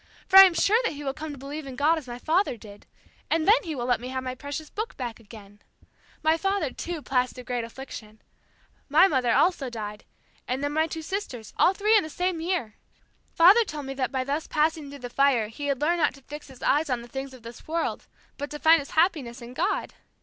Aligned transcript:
For 0.27 0.39
I 0.39 0.45
am 0.45 0.55
sure 0.55 0.81
that 0.83 0.93
he 0.93 1.03
will 1.03 1.13
come 1.13 1.31
to 1.31 1.37
believe 1.37 1.67
in 1.67 1.75
God 1.75 1.99
as 1.99 2.07
my 2.07 2.17
father 2.17 2.57
did, 2.57 2.87
and 3.29 3.47
then 3.47 3.61
he 3.63 3.75
will 3.75 3.85
let 3.85 4.01
me 4.01 4.07
have 4.07 4.23
my 4.23 4.33
precious 4.33 4.67
Book 4.71 4.97
back 4.97 5.19
again. 5.19 5.61
My 6.23 6.37
father, 6.37 6.71
too, 6.71 7.03
passed 7.03 7.35
through 7.35 7.43
great 7.43 7.63
affliction. 7.63 8.19
My 8.89 9.07
mother 9.07 9.31
also 9.31 9.69
died, 9.69 10.05
and 10.47 10.63
then 10.63 10.73
my 10.73 10.87
two 10.87 11.03
sisters, 11.03 11.53
all 11.55 11.75
three 11.75 11.95
in 11.95 12.01
the 12.01 12.09
same 12.09 12.41
year. 12.41 12.77
Father 13.35 13.63
told 13.63 13.85
me 13.85 13.93
that 13.93 14.11
by 14.11 14.23
thus 14.23 14.47
passing 14.47 14.89
through 14.89 14.97
the 14.97 15.07
fire 15.11 15.49
he 15.49 15.67
had 15.67 15.79
learned 15.79 15.99
not 15.99 16.15
to 16.15 16.23
fix 16.23 16.47
his 16.47 16.63
eyes 16.63 16.89
on 16.89 17.03
the 17.03 17.07
things 17.07 17.31
of 17.31 17.43
this 17.43 17.67
world, 17.67 18.07
but 18.39 18.49
to 18.49 18.57
find 18.57 18.79
his 18.79 18.89
happiness 18.97 19.39
in 19.39 19.53
God. 19.53 19.93